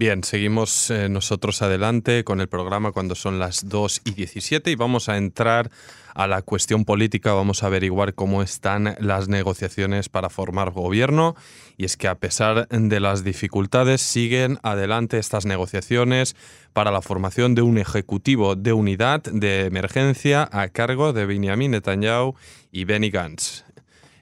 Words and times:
Bien, 0.00 0.24
seguimos 0.24 0.90
eh, 0.90 1.10
nosotros 1.10 1.60
adelante 1.60 2.24
con 2.24 2.40
el 2.40 2.48
programa 2.48 2.90
cuando 2.90 3.14
son 3.14 3.38
las 3.38 3.68
2 3.68 4.00
y 4.06 4.12
17 4.12 4.70
y 4.70 4.74
vamos 4.74 5.10
a 5.10 5.18
entrar 5.18 5.70
a 6.14 6.26
la 6.26 6.40
cuestión 6.40 6.86
política, 6.86 7.34
vamos 7.34 7.62
a 7.62 7.66
averiguar 7.66 8.14
cómo 8.14 8.42
están 8.42 8.96
las 8.98 9.28
negociaciones 9.28 10.08
para 10.08 10.30
formar 10.30 10.70
gobierno 10.70 11.36
y 11.76 11.84
es 11.84 11.98
que 11.98 12.08
a 12.08 12.14
pesar 12.14 12.66
de 12.68 12.98
las 12.98 13.24
dificultades 13.24 14.00
siguen 14.00 14.58
adelante 14.62 15.18
estas 15.18 15.44
negociaciones 15.44 16.34
para 16.72 16.90
la 16.92 17.02
formación 17.02 17.54
de 17.54 17.60
un 17.60 17.76
ejecutivo 17.76 18.56
de 18.56 18.72
unidad 18.72 19.20
de 19.20 19.66
emergencia 19.66 20.48
a 20.50 20.68
cargo 20.68 21.12
de 21.12 21.26
Benjamin 21.26 21.72
Netanyahu 21.72 22.36
y 22.72 22.84
Benny 22.84 23.10
Gantz. 23.10 23.64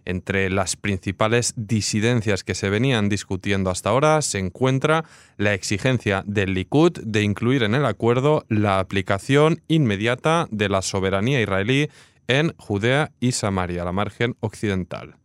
Entre 0.09 0.49
las 0.49 0.75
principales 0.77 1.53
disidencias 1.55 2.43
que 2.43 2.55
se 2.55 2.71
venían 2.71 3.11
discutiendo 3.11 3.69
hasta 3.69 3.91
ahora 3.91 4.23
se 4.23 4.39
encuentra 4.39 5.05
la 5.37 5.53
exigencia 5.53 6.25
del 6.25 6.55
Likud 6.55 6.93
de 7.03 7.23
incluir 7.23 7.63
en 7.63 7.75
el 7.75 7.85
acuerdo 7.85 8.47
la 8.49 8.79
aplicación 8.79 9.61
inmediata 9.69 10.49
de 10.51 10.71
la 10.71 10.81
soberanía 10.81 11.43
israelí 11.43 11.91
en 12.27 12.55
Judea 12.57 13.13
y 13.21 13.33
Samaria, 13.33 13.85
la 13.85 13.93
margen 13.93 14.35
occidental. 14.41 15.17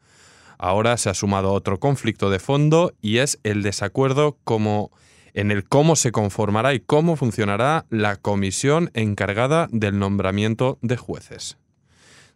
Ahora 0.58 0.98
se 0.98 1.10
ha 1.10 1.14
sumado 1.14 1.54
otro 1.54 1.80
conflicto 1.80 2.30
de 2.30 2.40
fondo 2.40 2.94
y 3.02 3.20
es 3.20 3.40
el 3.44 3.64
desacuerdo 3.64 4.38
como 4.44 4.92
en 5.34 5.52
el 5.52 5.64
cómo 5.64 5.96
se 5.96 6.12
conformará 6.12 6.74
y 6.74 6.82
cómo 6.82 7.16
funcionará 7.16 7.86
la 7.90 8.18
comisión 8.18 8.92
encargada 8.94 9.70
del 9.72 9.98
nombramiento 9.98 10.78
de 10.82 10.98
jueces. 10.98 11.58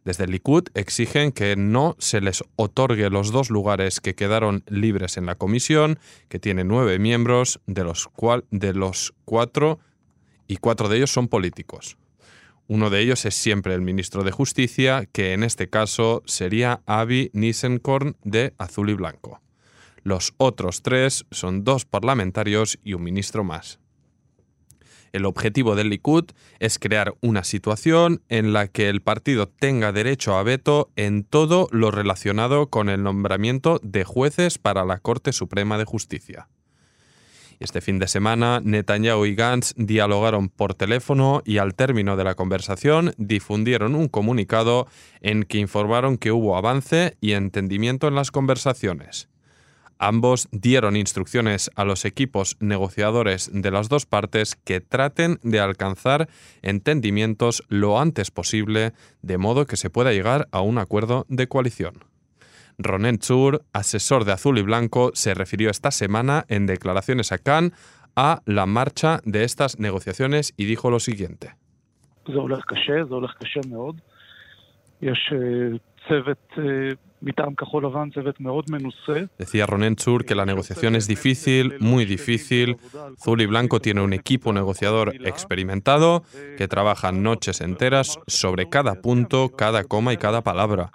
Desde 0.08 0.23
el 0.23 0.31
Likud 0.31 0.69
exigen 0.73 1.33
que 1.33 1.58
no 1.58 1.97
se 2.00 2.22
les 2.22 2.41
otorgue 2.55 3.09
los 3.09 3.33
dos 3.33 3.50
lugares 3.50 4.00
que 4.00 4.16
quedaron 4.16 4.64
libres 4.66 5.17
en 5.17 5.25
la 5.25 5.36
comisión, 5.36 5.99
que 6.30 6.39
tiene 6.39 6.64
nueve 6.64 6.97
miembros, 6.97 7.59
de 7.66 7.83
los, 7.83 8.08
cual, 8.08 8.45
de 8.49 8.73
los 8.73 9.14
cuatro 9.25 9.80
y 10.47 10.55
cuatro 10.55 10.88
de 10.88 10.95
ellos 10.95 11.11
son 11.11 11.27
políticos. 11.27 11.97
Uno 12.69 12.89
de 12.89 13.02
ellos 13.02 13.25
es 13.25 13.36
siempre 13.36 13.73
el 13.73 13.81
ministro 13.81 14.23
de 14.23 14.31
Justicia, 14.31 15.09
que 15.11 15.33
en 15.33 15.44
este 15.44 15.69
caso 15.69 16.23
sería 16.25 16.80
Avi 16.86 17.30
Nissenkorn 17.33 18.16
de 18.23 18.53
Azul 18.58 18.89
y 18.89 18.94
Blanco. 18.94 19.42
Los 20.03 20.33
otros 20.38 20.83
tres 20.83 21.25
son 21.31 21.66
dos 21.66 21.83
parlamentarios 21.83 22.80
y 22.81 22.94
un 22.94 23.03
ministro 23.03 23.44
más. 23.44 23.81
El 25.18 25.26
objetivo 25.26 25.76
del 25.76 25.90
Likud 25.90 26.26
es 26.60 26.78
crear 26.78 27.16
una 27.22 27.44
situación 27.44 28.22
en 28.30 28.54
la 28.54 28.68
que 28.68 28.88
el 28.88 29.02
partido 29.02 29.48
tenga 29.50 29.92
derecho 29.92 30.38
a 30.38 30.44
veto 30.44 30.92
en 30.96 31.23
todo 31.23 31.70
lo 31.72 31.90
relacionado 31.90 32.70
con 32.70 32.88
el 32.88 33.02
nombramiento 33.02 33.80
de 33.82 34.04
jueces 34.04 34.60
para 34.60 34.86
la 34.86 35.00
Corte 35.00 35.34
Suprema 35.34 35.80
de 35.80 35.86
Justicia. 35.86 36.50
Este 37.60 37.82
fin 37.82 37.98
de 37.98 38.08
semana, 38.08 38.62
Netanyahu 38.64 39.26
y 39.26 39.34
Gantz 39.34 39.73
dialogaron 39.76 40.50
por 40.50 40.76
teléfono 40.76 41.42
y 41.44 41.58
al 41.58 41.73
término 41.73 42.16
de 42.16 42.23
la 42.23 42.36
conversación 42.36 43.16
difundieron 43.18 43.95
un 43.95 44.10
comunicado 44.10 44.86
en 45.22 45.45
que 45.45 45.58
informaron 45.58 46.20
que 46.20 46.32
hubo 46.32 46.56
avance 46.58 47.18
y 47.22 47.32
entendimiento 47.32 48.08
en 48.08 48.14
las 48.14 48.30
conversaciones. 48.30 49.30
Ambos 50.00 50.48
dieron 50.52 50.95
instrucciones 50.95 51.72
a 51.76 51.84
los 51.84 52.06
equipos 52.06 52.56
negociadores 52.59 53.50
de 53.52 53.72
las 53.72 53.90
dos 53.90 54.06
partes 54.06 54.56
que 54.56 54.80
traten 54.80 55.39
de 55.42 55.59
alcanzar 55.59 56.30
entendimientos 56.62 57.64
lo 57.67 58.00
antes 58.00 58.30
posible, 58.30 58.94
de 59.22 59.38
modo 59.38 59.66
que 59.66 59.78
se 59.78 59.89
pueda 59.89 60.12
llegar 60.12 60.48
a 60.52 60.62
un 60.62 60.78
acuerdo 60.78 61.26
de 61.30 61.48
coalición. 61.48 62.06
Ronen 62.78 63.17
Chur, 63.17 63.64
asesor 63.73 64.23
de 64.23 64.33
Azul 64.33 64.60
y 64.60 64.61
Blanco, 64.61 65.11
se 65.16 65.33
refirió 65.33 65.71
esta 65.71 65.89
semana 65.89 66.45
en 66.48 66.67
declaraciones 66.67 67.32
a 67.32 67.39
Cannes 67.39 67.73
a 68.16 68.42
la 68.45 68.66
marcha 68.66 69.20
de 69.26 69.44
estas 69.44 69.80
negociaciones 69.80 70.54
y 70.58 70.66
dijo 70.66 70.89
lo 70.89 71.00
siguiente. 71.00 71.55
Decía 79.38 79.66
Ronen 79.66 79.95
Chur 79.95 80.26
que 80.26 80.36
la 80.36 80.45
negociación 80.45 80.95
es 80.95 81.08
difícil, 81.08 81.76
muy 81.80 82.06
difícil. 82.06 82.78
Zul 83.20 83.42
y 83.42 83.45
Blanco 83.45 83.80
tiene 83.80 84.02
un 84.02 84.14
equipo 84.14 84.54
negociador 84.54 85.14
experimentado 85.26 86.23
que 86.58 86.68
trabaja 86.68 87.12
noches 87.12 87.62
enteras 87.62 88.20
sobre 88.28 88.70
cada 88.70 89.02
punto, 89.02 89.50
cada 89.50 89.84
coma 89.84 90.14
y 90.14 90.18
cada 90.18 90.44
palabra. 90.44 90.92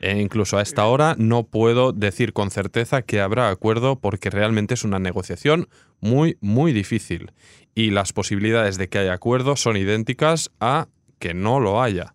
E 0.00 0.20
incluso 0.20 0.58
a 0.58 0.62
esta 0.62 0.86
hora 0.86 1.16
no 1.18 1.44
puedo 1.44 1.92
decir 1.92 2.32
con 2.32 2.50
certeza 2.50 3.02
que 3.02 3.20
habrá 3.20 3.48
acuerdo 3.48 3.96
porque 3.96 4.30
realmente 4.30 4.74
es 4.74 4.84
una 4.84 4.98
negociación 4.98 5.68
muy, 6.00 6.36
muy 6.40 6.72
difícil. 6.72 7.32
Y 7.74 7.90
las 7.90 8.12
posibilidades 8.12 8.78
de 8.78 8.88
que 8.88 8.98
haya 8.98 9.14
acuerdo 9.14 9.56
son 9.56 9.76
idénticas 9.76 10.50
a 10.60 10.86
que 11.18 11.34
no 11.34 11.58
lo 11.58 11.82
haya. 11.82 12.13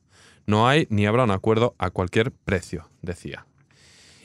No 0.50 0.68
hay 0.68 0.88
ni 0.90 1.06
habrá 1.06 1.26
un 1.26 1.30
acuerdo 1.30 1.76
a 1.78 1.92
cualquier 1.92 2.32
precio, 2.32 2.90
decía. 3.04 3.46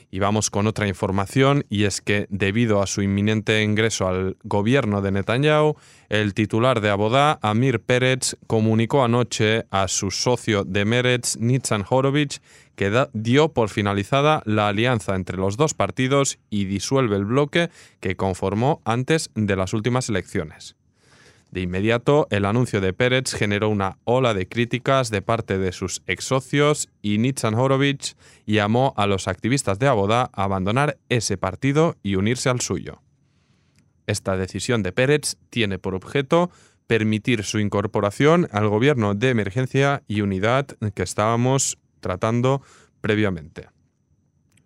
Y 0.09 0.17
vamos 0.17 0.49
con 0.49 0.65
otra 0.65 0.87
información, 0.87 1.65
y 1.69 1.83
es 1.83 2.01
que 2.01 2.25
debido 2.31 2.81
a 2.81 2.87
su 2.87 3.03
inminente 3.03 3.61
ingreso 3.61 4.07
al 4.07 4.35
gobierno 4.43 5.03
de 5.03 5.11
Netanyahu, 5.11 5.75
el 6.09 6.33
titular 6.33 6.81
de 6.81 6.89
Abodá, 6.89 7.37
Amir 7.43 7.79
Peretz, 7.79 8.37
comunicó 8.47 9.03
anoche 9.03 9.67
a 9.69 9.87
su 9.87 10.09
socio 10.09 10.63
de 10.63 10.83
Meretz, 10.83 11.37
Nitzan 11.37 11.85
Horowitz, 11.87 12.41
que 12.75 12.91
dio 13.13 13.49
por 13.53 13.69
finalizada 13.69 14.41
la 14.45 14.69
alianza 14.69 15.13
entre 15.13 15.37
los 15.37 15.57
dos 15.57 15.75
partidos 15.75 16.39
y 16.49 16.65
disuelve 16.65 17.17
el 17.17 17.25
bloque 17.25 17.69
que 17.99 18.15
conformó 18.15 18.81
antes 18.83 19.29
de 19.35 19.55
las 19.55 19.73
últimas 19.73 20.09
elecciones. 20.09 20.75
De 21.55 21.61
inmediato, 21.61 22.27
el 22.31 22.43
anuncio 22.43 22.81
de 22.81 22.91
Pérez 22.91 23.33
generó 23.33 23.69
una 23.69 23.97
ola 24.03 24.33
de 24.33 24.45
críticas 24.45 25.09
de 25.09 25.21
parte 25.21 25.57
de 25.57 25.71
sus 25.71 26.03
ex 26.05 26.25
socios 26.25 26.89
y 27.01 27.17
Nitzan 27.17 27.53
Horowitz 27.53 28.17
llamó 28.45 28.93
a 28.97 29.07
los 29.07 29.29
activistas 29.29 29.79
de 29.79 29.87
Abodá 29.87 30.29
a 30.33 30.43
abandonar 30.43 30.97
ese 31.07 31.37
partido 31.37 31.95
y 32.03 32.15
unirse 32.15 32.49
al 32.49 32.59
suyo. 32.59 33.01
Esta 34.05 34.35
decisión 34.35 34.83
de 34.83 34.91
Pérez 34.91 35.37
tiene 35.49 35.79
por 35.79 35.95
objeto 35.95 36.51
permitir 36.87 37.45
su 37.45 37.59
incorporación 37.59 38.49
al 38.51 38.67
gobierno 38.67 39.15
de 39.15 39.29
emergencia 39.29 40.03
y 40.09 40.19
unidad 40.19 40.67
que 40.93 41.03
estábamos 41.03 41.77
tratando 42.01 42.63
previamente. 42.99 43.69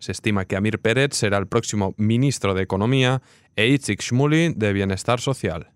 Se 0.00 0.10
estima 0.10 0.44
que 0.44 0.56
Amir 0.56 0.80
Pérez 0.80 1.14
será 1.14 1.38
el 1.38 1.46
próximo 1.46 1.94
ministro 1.98 2.52
de 2.52 2.62
Economía 2.62 3.22
e 3.54 3.68
Itzik 3.68 4.02
Shmuli 4.02 4.54
de 4.56 4.72
Bienestar 4.72 5.20
Social. 5.20 5.70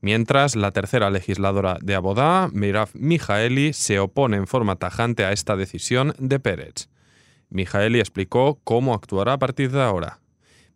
Mientras, 0.00 0.54
la 0.54 0.70
tercera 0.70 1.10
legisladora 1.10 1.78
de 1.82 1.94
Abodá, 1.94 2.48
Mirav 2.52 2.90
Mijaeli, 2.94 3.72
se 3.72 3.98
opone 3.98 4.36
en 4.36 4.46
forma 4.46 4.76
tajante 4.76 5.24
a 5.24 5.32
esta 5.32 5.56
decisión 5.56 6.14
de 6.18 6.38
Pérez. 6.38 6.88
Mijaeli 7.50 7.98
explicó 7.98 8.60
cómo 8.62 8.94
actuará 8.94 9.34
a 9.34 9.38
partir 9.38 9.72
de 9.72 9.82
ahora. 9.82 10.20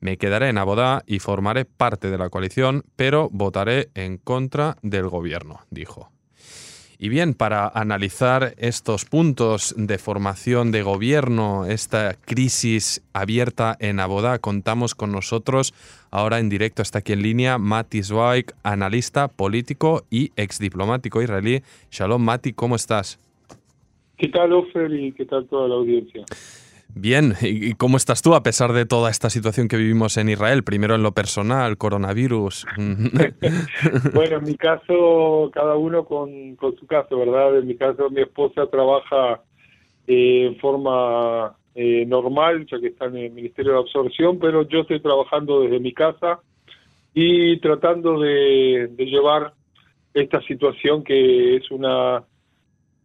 Me 0.01 0.19
quedaré 0.19 0.49
en 0.49 0.59
Abodá 0.59 1.05
y 1.07 1.21
formaré 1.21 1.65
parte 1.65 2.11
de 2.11 2.19
la 2.19 2.31
coalición, 2.31 2.85
pero 2.97 3.29
votaré 3.31 3.91
en 3.95 4.19
contra 4.19 4.77
del 4.83 5.09
gobierno, 5.09 5.61
dijo. 5.71 6.11
Y 7.03 7.09
bien, 7.09 7.35
para 7.35 7.67
analizar 7.67 8.55
estos 8.59 9.05
puntos 9.05 9.75
de 9.77 9.99
formación 9.99 10.71
de 10.71 10.83
gobierno, 10.83 11.67
esta 11.67 12.15
crisis 12.15 13.03
abierta 13.13 13.77
en 13.81 13.99
Abodá, 13.99 14.39
contamos 14.39 14.95
con 14.95 15.11
nosotros 15.11 15.75
ahora 16.13 16.39
en 16.39 16.49
directo, 16.49 16.81
está 16.81 17.01
aquí 17.01 17.13
en 17.13 17.23
línea, 17.23 17.59
Mati 17.59 18.05
Zweig, 18.05 18.53
analista 18.63 19.27
político 19.27 20.05
y 20.11 20.31
exdiplomático 20.37 21.21
israelí. 21.21 21.63
Shalom, 21.91 22.23
Mati, 22.23 22.53
¿cómo 22.53 22.77
estás? 22.77 23.19
¿Qué 24.17 24.29
tal, 24.29 24.53
Ofer, 24.53 24.93
y 24.93 25.11
qué 25.11 25.25
tal 25.25 25.49
toda 25.49 25.67
la 25.67 25.75
audiencia? 25.75 26.25
Bien, 26.95 27.35
¿y 27.43 27.75
cómo 27.75 27.97
estás 27.97 28.23
tú 28.23 28.35
a 28.35 28.43
pesar 28.43 28.73
de 28.73 28.87
toda 28.87 29.11
esta 29.11 29.31
situación 29.31 29.69
que 29.69 29.77
vivimos 29.77 30.17
en 30.17 30.29
Israel? 30.29 30.63
Primero 30.63 30.95
en 30.95 31.03
lo 31.03 31.13
personal, 31.13 31.77
coronavirus. 31.79 32.67
bueno, 34.15 34.37
en 34.37 34.45
mi 34.45 34.55
caso, 34.57 35.51
cada 35.53 35.77
uno 35.77 36.05
con, 36.05 36.57
su 36.79 36.87
caso, 36.87 37.19
¿verdad? 37.19 37.59
En 37.59 37.67
mi 37.67 37.77
caso, 37.77 38.11
mi 38.11 38.23
esposa 38.23 38.67
trabaja 38.67 39.43
eh, 40.07 40.47
en 40.47 40.57
forma 40.59 41.57
eh, 41.75 42.05
normal, 42.07 42.67
ya 42.71 42.79
que 42.79 42.89
está 42.89 43.07
en 43.07 43.17
el 43.17 43.33
Ministerio 43.33 43.73
de 43.73 43.79
Absorción, 43.79 44.39
pero 44.39 44.69
yo 44.69 44.81
estoy 44.81 45.01
trabajando 45.01 45.63
desde 45.63 45.81
mi 45.81 45.93
casa 45.93 46.41
y 47.15 47.59
tratando 47.61 48.21
de 48.21 48.89
llevar 48.99 49.53
esta 50.15 50.41
situación 50.43 51.05
que 51.05 51.57
es 51.57 51.71
una 51.71 52.25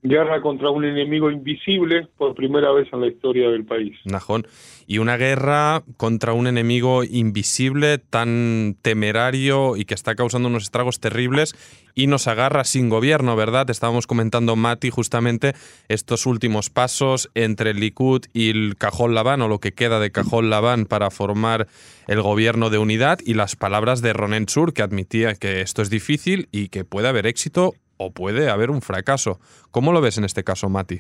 guerra 0.03 0.41
contra 0.41 0.69
un 0.69 0.85
enemigo 0.85 1.31
invisible 1.31 2.07
por 2.17 2.35
primera 2.35 2.71
vez 2.71 2.87
en 2.93 3.01
la 3.01 3.07
historia 3.07 3.49
del 3.49 3.65
país. 3.65 3.97
Najón. 4.05 4.47
Y 4.85 4.99
una 4.99 5.17
guerra 5.17 5.83
contra 5.97 6.33
un 6.33 6.47
enemigo 6.47 7.03
invisible 7.03 7.97
tan 7.97 8.77
temerario 8.81 9.75
y 9.75 9.85
que 9.85 9.93
está 9.93 10.15
causando 10.15 10.47
unos 10.47 10.63
estragos 10.63 10.99
terribles 10.99 11.55
y 11.93 12.07
nos 12.07 12.27
agarra 12.27 12.63
sin 12.63 12.89
gobierno, 12.89 13.35
¿verdad? 13.35 13.69
Estábamos 13.69 14.07
comentando, 14.07 14.55
Mati, 14.55 14.89
justamente 14.89 15.53
estos 15.89 16.25
últimos 16.25 16.69
pasos 16.69 17.29
entre 17.33 17.71
el 17.71 17.79
Likud 17.79 18.21
y 18.33 18.51
el 18.51 18.75
Cajón 18.77 19.15
Labán, 19.15 19.41
o 19.41 19.47
lo 19.47 19.59
que 19.59 19.73
queda 19.73 19.99
de 19.99 20.11
Cajón 20.11 20.49
Labán 20.49 20.85
para 20.85 21.09
formar 21.09 21.67
el 22.07 22.21
gobierno 22.21 22.69
de 22.69 22.77
unidad, 22.77 23.19
y 23.25 23.33
las 23.33 23.55
palabras 23.55 24.01
de 24.01 24.13
Ronen 24.13 24.47
Sur, 24.47 24.73
que 24.73 24.83
admitía 24.83 25.33
que 25.33 25.61
esto 25.61 25.81
es 25.81 25.89
difícil 25.89 26.47
y 26.51 26.69
que 26.69 26.85
puede 26.85 27.07
haber 27.07 27.25
éxito 27.25 27.73
o 27.97 28.11
puede 28.11 28.49
haber 28.49 28.69
un 28.69 28.81
fracaso. 28.81 29.39
¿Cómo 29.71 29.91
lo 29.91 30.01
ves 30.01 30.17
en 30.17 30.23
este 30.23 30.43
caso, 30.43 30.69
Mati? 30.69 30.99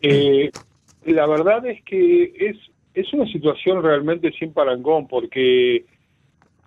Eh, 0.00 0.50
la 1.06 1.26
verdad 1.26 1.66
es 1.66 1.82
que 1.84 2.32
es, 2.38 2.56
es 2.94 3.12
una 3.12 3.26
situación 3.26 3.82
realmente 3.82 4.30
sin 4.38 4.52
parangón, 4.52 5.08
porque 5.08 5.84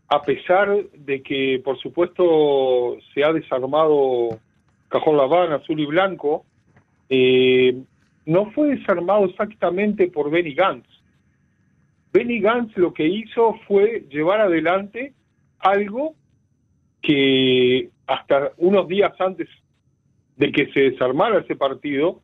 a 0.09 0.21
pesar 0.21 0.75
de 0.93 1.21
que, 1.21 1.61
por 1.63 1.79
supuesto, 1.79 2.97
se 3.13 3.23
ha 3.23 3.31
desarmado 3.31 4.39
Cajón 4.89 5.15
Laván, 5.15 5.53
azul 5.53 5.79
y 5.79 5.85
blanco, 5.85 6.43
eh, 7.09 7.77
no 8.25 8.51
fue 8.51 8.75
desarmado 8.75 9.25
exactamente 9.25 10.07
por 10.07 10.29
Benny 10.29 10.53
Gantz. 10.53 10.87
Benny 12.11 12.41
Gantz 12.41 12.75
lo 12.75 12.93
que 12.93 13.07
hizo 13.07 13.55
fue 13.67 14.05
llevar 14.09 14.41
adelante 14.41 15.13
algo 15.59 16.15
que 17.01 17.89
hasta 18.07 18.51
unos 18.57 18.87
días 18.87 19.13
antes 19.19 19.47
de 20.37 20.51
que 20.51 20.71
se 20.71 20.91
desarmara 20.91 21.39
ese 21.39 21.55
partido, 21.55 22.21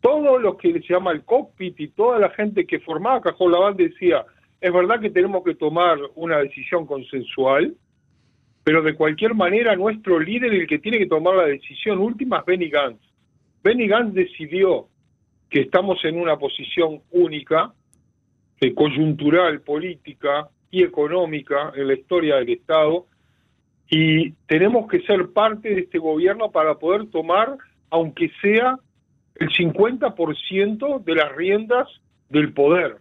todo 0.00 0.38
lo 0.38 0.56
que 0.56 0.72
se 0.72 0.94
llama 0.94 1.12
el 1.12 1.22
cockpit 1.24 1.78
y 1.80 1.88
toda 1.88 2.18
la 2.18 2.30
gente 2.30 2.66
que 2.66 2.80
formaba 2.80 3.20
Cajón 3.20 3.52
Laván 3.52 3.76
decía, 3.76 4.24
es 4.60 4.72
verdad 4.72 5.00
que 5.00 5.10
tenemos 5.10 5.44
que 5.44 5.54
tomar 5.54 5.98
una 6.14 6.38
decisión 6.38 6.86
consensual, 6.86 7.74
pero 8.64 8.82
de 8.82 8.94
cualquier 8.94 9.34
manera 9.34 9.76
nuestro 9.76 10.18
líder, 10.18 10.54
el 10.54 10.66
que 10.66 10.78
tiene 10.78 10.98
que 10.98 11.06
tomar 11.06 11.36
la 11.36 11.44
decisión 11.44 11.98
última, 11.98 12.38
es 12.38 12.44
Benny 12.46 12.70
Gantz. 12.70 13.02
Benny 13.62 13.86
Gantz 13.86 14.14
decidió 14.14 14.88
que 15.50 15.60
estamos 15.60 16.02
en 16.04 16.18
una 16.18 16.38
posición 16.38 17.02
única, 17.10 17.72
eh, 18.60 18.74
coyuntural, 18.74 19.60
política 19.60 20.48
y 20.70 20.82
económica 20.82 21.72
en 21.76 21.88
la 21.88 21.94
historia 21.94 22.36
del 22.36 22.48
Estado, 22.48 23.06
y 23.88 24.32
tenemos 24.46 24.88
que 24.88 25.00
ser 25.02 25.28
parte 25.32 25.74
de 25.74 25.80
este 25.82 25.98
gobierno 25.98 26.50
para 26.50 26.76
poder 26.76 27.08
tomar, 27.10 27.56
aunque 27.90 28.30
sea 28.42 28.78
el 29.36 29.48
50% 29.50 31.04
de 31.04 31.14
las 31.14 31.36
riendas 31.36 31.88
del 32.28 32.52
poder. 32.52 32.98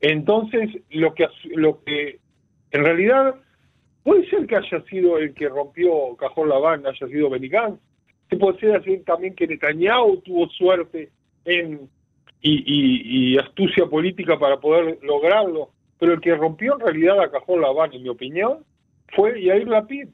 Entonces, 0.00 0.70
lo 0.90 1.14
que, 1.14 1.26
lo 1.54 1.82
que 1.82 2.20
en 2.70 2.84
realidad 2.84 3.36
puede 4.02 4.28
ser 4.28 4.46
que 4.46 4.56
haya 4.56 4.82
sido 4.84 5.18
el 5.18 5.34
que 5.34 5.48
rompió 5.48 6.14
Cajón 6.16 6.48
Laván, 6.48 6.86
haya 6.86 7.06
sido 7.06 7.30
Benny 7.30 7.50
se 8.30 8.36
puede 8.36 8.58
ser 8.58 9.04
también 9.04 9.34
que 9.34 9.46
Netanyahu 9.46 10.20
tuvo 10.22 10.48
suerte 10.48 11.10
en 11.44 11.88
y, 12.46 13.38
astucia 13.38 13.86
política 13.86 14.38
para 14.38 14.60
poder 14.60 14.98
lograrlo, 15.02 15.70
pero 15.98 16.12
el 16.12 16.20
que 16.20 16.34
rompió 16.34 16.74
en 16.74 16.80
realidad 16.80 17.20
a 17.20 17.30
Cajón 17.30 17.62
Laván, 17.62 17.94
en 17.94 18.02
mi 18.02 18.10
opinión, 18.10 18.58
fue 19.08 19.42
Yair 19.42 19.68
Lapid, 19.68 20.08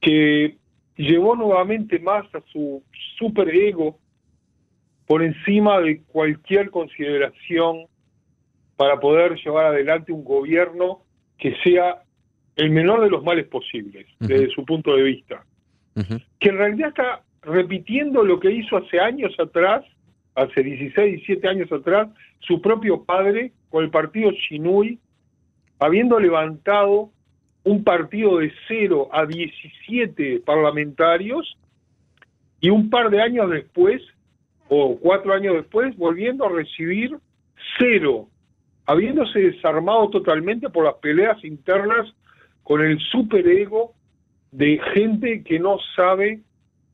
que 0.00 0.56
llevó 0.96 1.36
nuevamente 1.36 1.98
más 1.98 2.24
a 2.34 2.40
su 2.52 2.82
super 3.18 3.48
ego 3.48 3.98
por 5.06 5.22
encima 5.22 5.80
de 5.80 6.02
cualquier 6.02 6.70
consideración 6.70 7.86
para 8.76 8.98
poder 9.00 9.36
llevar 9.36 9.66
adelante 9.66 10.12
un 10.12 10.24
gobierno 10.24 11.02
que 11.38 11.54
sea 11.62 12.02
el 12.56 12.70
menor 12.70 13.02
de 13.02 13.10
los 13.10 13.22
males 13.22 13.46
posibles, 13.46 14.06
desde 14.18 14.50
su 14.50 14.64
punto 14.64 14.94
de 14.96 15.02
vista. 15.02 15.44
Que 16.38 16.48
en 16.48 16.58
realidad 16.58 16.88
está 16.88 17.22
repitiendo 17.42 18.24
lo 18.24 18.40
que 18.40 18.50
hizo 18.50 18.76
hace 18.76 19.00
años 19.00 19.34
atrás, 19.38 19.84
hace 20.34 20.62
16, 20.62 21.16
17 21.16 21.48
años 21.48 21.72
atrás, 21.72 22.08
su 22.40 22.60
propio 22.60 23.04
padre 23.04 23.52
con 23.70 23.84
el 23.84 23.90
partido 23.90 24.30
Shinui, 24.32 24.98
habiendo 25.78 26.18
levantado 26.18 27.10
un 27.66 27.82
partido 27.82 28.38
de 28.38 28.52
0 28.68 29.08
a 29.10 29.26
17 29.26 30.40
parlamentarios 30.46 31.58
y 32.60 32.70
un 32.70 32.88
par 32.88 33.10
de 33.10 33.20
años 33.20 33.50
después, 33.50 34.00
o 34.68 34.96
cuatro 34.98 35.34
años 35.34 35.54
después, 35.54 35.96
volviendo 35.96 36.46
a 36.46 36.48
recibir 36.48 37.16
cero, 37.76 38.28
habiéndose 38.86 39.40
desarmado 39.40 40.08
totalmente 40.10 40.70
por 40.70 40.84
las 40.84 40.94
peleas 40.94 41.42
internas 41.44 42.06
con 42.62 42.82
el 42.82 43.00
superego 43.00 43.94
de 44.52 44.80
gente 44.94 45.42
que 45.42 45.58
no 45.58 45.78
sabe 45.96 46.42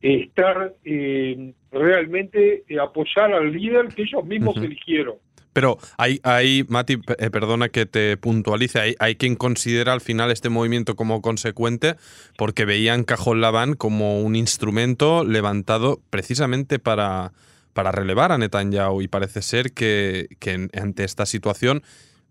estar 0.00 0.72
eh, 0.86 1.52
realmente 1.70 2.64
eh, 2.66 2.80
apoyar 2.80 3.30
al 3.34 3.52
líder 3.52 3.88
que 3.88 4.02
ellos 4.02 4.24
mismos 4.24 4.56
eligieron. 4.56 5.16
Pero 5.52 5.78
hay, 5.98 6.20
hay 6.22 6.64
Mati, 6.68 6.98
eh, 7.18 7.30
perdona 7.30 7.68
que 7.68 7.86
te 7.86 8.16
puntualice, 8.16 8.80
hay, 8.80 8.94
hay, 8.98 9.16
quien 9.16 9.36
considera 9.36 9.92
al 9.92 10.00
final 10.00 10.30
este 10.30 10.48
movimiento 10.48 10.96
como 10.96 11.20
consecuente 11.20 11.96
porque 12.38 12.64
veían 12.64 13.04
Cajón 13.04 13.40
Laván 13.40 13.74
como 13.74 14.20
un 14.20 14.34
instrumento 14.34 15.24
levantado 15.24 16.00
precisamente 16.10 16.78
para, 16.78 17.32
para 17.72 17.92
relevar 17.92 18.32
a 18.32 18.38
Netanyahu 18.38 19.02
y 19.02 19.08
parece 19.08 19.42
ser 19.42 19.72
que, 19.72 20.28
que 20.38 20.68
ante 20.72 21.04
esta 21.04 21.26
situación, 21.26 21.82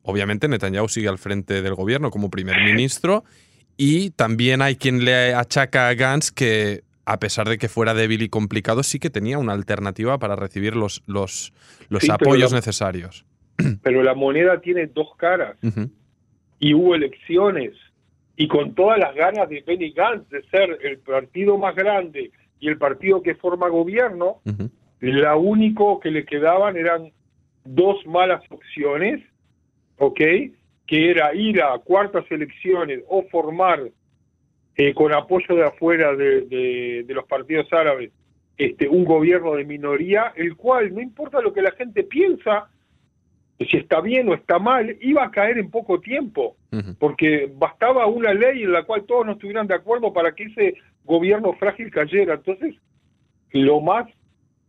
obviamente 0.02 0.48
Netanyahu 0.48 0.90
sigue 0.90 1.08
al 1.08 1.20
frente 1.20 1.62
del 1.62 1.76
gobierno 1.76 2.10
como 2.10 2.32
primer 2.32 2.64
ministro 2.64 3.24
y 3.78 4.12
también 4.12 4.62
hay 4.62 4.76
quien 4.76 5.06
le 5.06 5.34
achaca 5.34 5.88
a 5.88 5.94
Gantz 5.94 6.32
que 6.32 6.84
a 7.06 7.20
pesar 7.20 7.48
de 7.48 7.58
que 7.58 7.68
fuera 7.68 7.94
débil 7.94 8.22
y 8.22 8.30
complicado, 8.30 8.84
sí 8.84 9.00
que 9.00 9.10
tenía 9.10 9.38
una 9.38 9.54
alternativa 9.54 10.18
para 10.18 10.36
recibir 10.36 10.76
los, 10.76 11.04
los, 11.08 11.54
los 11.90 12.10
apoyos 12.10 12.54
necesarios. 12.54 13.26
Pero 13.84 14.04
la 14.04 14.14
moneda 14.14 14.62
tiene 14.62 14.88
dos 14.88 15.16
caras. 15.18 15.58
Y 16.60 16.74
hubo 16.74 16.96
elecciones. 16.96 17.74
Y 18.36 18.48
con 18.48 18.74
todas 18.76 19.00
las 19.00 19.16
ganas 19.16 19.50
de 19.50 19.62
Benny 19.62 19.92
Gantz 19.92 20.30
de 20.30 20.42
ser 20.44 20.78
el 20.84 21.00
partido 21.00 21.58
más 21.58 21.76
grande 21.76 22.32
y 22.60 22.68
el 22.68 22.78
partido 22.78 23.22
que 23.22 23.36
forma 23.36 23.68
gobierno, 23.70 24.42
la 25.00 25.36
único 25.36 26.00
que 26.00 26.12
le 26.12 26.26
quedaban 26.26 26.78
eran 26.78 27.12
dos 27.64 28.06
malas 28.06 28.42
opciones, 28.50 29.22
¿ok? 29.98 30.20
Que 30.88 31.10
era 31.10 31.34
ir 31.34 31.62
a 31.62 31.78
cuartas 31.80 32.26
elecciones 32.30 33.02
o 33.08 33.24
formar 33.32 33.90
eh, 34.76 34.94
con 34.94 35.14
apoyo 35.14 35.56
de 35.56 35.66
afuera 35.66 36.16
de, 36.16 37.06
los 37.10 37.26
partidos 37.26 37.72
árabes, 37.74 38.12
este, 38.58 38.88
un 38.88 39.06
gobierno 39.06 39.56
de 39.56 39.66
minoría, 39.66 40.34
el 40.36 40.56
cual, 40.56 40.94
no 40.94 41.02
importa 41.02 41.42
lo 41.42 41.54
que 41.54 41.62
la 41.62 41.72
gente 41.72 42.04
piensa, 42.04 42.70
si 43.60 43.78
está 43.78 44.02
bien 44.02 44.30
o 44.30 44.34
está 44.34 44.60
mal, 44.60 44.98
iba 45.02 45.26
a 45.26 45.32
caer 45.32 45.58
en 45.58 45.70
poco 45.70 46.00
tiempo, 46.00 46.56
porque 47.00 47.52
bastaba 47.54 48.08
una 48.08 48.34
ley 48.34 48.64
en 48.64 48.72
la 48.72 48.84
cual 48.84 49.04
todos 49.04 49.26
no 49.26 49.34
estuvieran 49.34 49.68
de 49.68 49.76
acuerdo 49.76 50.14
para 50.14 50.34
que 50.34 50.46
ese 50.46 50.76
gobierno 51.04 51.54
frágil 51.54 51.92
cayera. 51.92 52.36
Entonces, 52.36 52.76
lo 53.52 53.82
más 53.82 54.08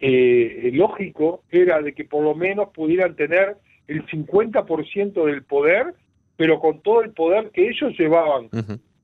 eh, 0.01 0.71
lógico 0.75 1.43
era 1.51 1.81
de 1.81 1.95
que 1.95 2.05
por 2.05 2.23
lo 2.23 2.35
menos 2.35 2.69
pudieran 2.71 3.15
tener 3.15 3.57
el 3.87 4.05
50% 4.07 5.25
del 5.25 5.43
poder, 5.45 5.95
pero 6.37 6.61
con 6.61 6.81
todo 6.81 7.03
el 7.03 7.13
poder 7.13 7.51
que 7.51 7.69
ellos 7.69 7.97
llevaban 7.99 8.49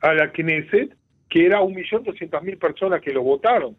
a 0.00 0.14
la 0.14 0.30
Knesset, 0.32 0.94
que 1.28 1.46
era 1.46 1.60
un 1.60 1.74
millón 1.74 2.04
doscientas 2.04 2.42
mil 2.42 2.56
personas 2.56 3.00
que 3.00 3.12
lo 3.12 3.22
votaron, 3.22 3.76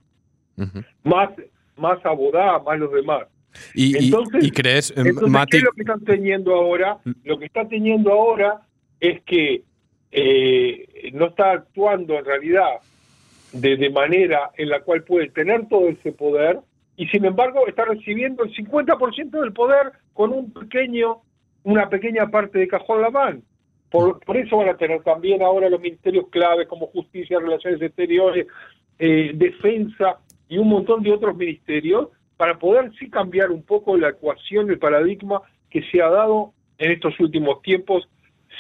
más, 1.04 1.30
más 1.78 2.06
Abodá, 2.06 2.60
más 2.60 2.80
los 2.80 2.92
demás. 2.92 3.28
Y, 3.74 3.98
entonces, 3.98 4.52
crees, 4.54 4.92
eh, 4.92 4.96
entonces 4.98 5.64
lo 5.64 5.72
que 5.72 5.82
están 5.82 6.04
teniendo 6.04 6.54
ahora? 6.54 7.00
Lo 7.24 7.40
que 7.40 7.46
está 7.46 7.68
teniendo 7.68 8.12
ahora 8.12 8.62
es 9.00 9.22
que 9.24 9.64
eh, 10.12 11.12
no 11.14 11.28
está 11.28 11.52
actuando 11.52 12.18
en 12.18 12.26
realidad 12.26 12.80
de, 13.54 13.78
de 13.78 13.90
manera 13.90 14.52
en 14.58 14.70
la 14.70 14.82
cual 14.82 15.04
puede 15.04 15.30
tener 15.30 15.68
todo 15.68 15.90
ese 15.90 16.12
poder 16.12 16.60
y 16.96 17.08
sin 17.08 17.26
embargo 17.26 17.68
está 17.68 17.86
recibiendo 17.86 18.44
el 18.44 18.54
50% 18.54 19.30
del 19.40 19.54
poder 19.54 19.94
con 20.14 20.32
un 20.32 20.52
pequeño 20.52 21.22
una 21.64 21.90
pequeña 21.90 22.28
parte 22.28 22.60
de 22.60 22.68
cajón 22.68 23.02
Laván. 23.02 23.44
Por, 23.90 24.20
eso 24.36 24.58
van 24.58 24.70
a 24.70 24.78
tener 24.78 25.02
también 25.04 25.42
ahora 25.42 25.70
los 25.70 25.82
ministerios 25.82 26.28
claves 26.30 26.68
como 26.68 26.88
justicia, 26.88 27.40
relaciones 27.40 27.82
exteriores, 27.82 28.48
eh, 29.00 29.32
defensa 29.34 30.20
y 30.48 30.58
un 30.58 30.70
montón 30.70 31.02
de 31.02 31.12
otros 31.12 31.36
ministerios 31.36 32.10
para 32.38 32.58
poder 32.60 32.92
sí 33.00 33.10
cambiar 33.10 33.52
un 33.52 33.64
poco 33.64 33.98
la 33.98 34.10
ecuación, 34.10 34.70
el 34.70 34.80
paradigma 34.80 35.42
que 35.70 35.82
se 35.92 36.02
ha 36.02 36.10
dado 36.10 36.54
en 36.78 36.92
estos 36.92 37.20
últimos 37.20 37.62
tiempos 37.62 38.08